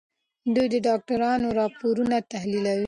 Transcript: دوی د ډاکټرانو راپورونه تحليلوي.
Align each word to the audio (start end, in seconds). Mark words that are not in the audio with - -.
دوی 0.53 0.67
د 0.73 0.75
ډاکټرانو 0.87 1.47
راپورونه 1.59 2.15
تحليلوي. 2.31 2.79